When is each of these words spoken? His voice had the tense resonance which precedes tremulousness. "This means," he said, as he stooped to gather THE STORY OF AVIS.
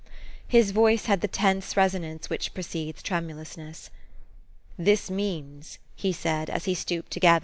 His 0.47 0.71
voice 0.71 1.05
had 1.05 1.21
the 1.21 1.27
tense 1.27 1.77
resonance 1.77 2.27
which 2.27 2.55
precedes 2.55 3.03
tremulousness. 3.03 3.91
"This 4.75 5.11
means," 5.11 5.77
he 5.95 6.11
said, 6.11 6.49
as 6.49 6.65
he 6.65 6.73
stooped 6.73 7.11
to 7.11 7.19
gather 7.19 7.25
THE 7.29 7.29
STORY 7.29 7.29
OF 7.29 7.33
AVIS. 7.35 7.39